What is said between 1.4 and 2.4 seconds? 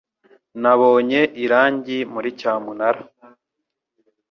irangi muri